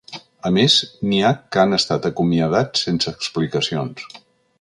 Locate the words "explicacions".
3.19-4.09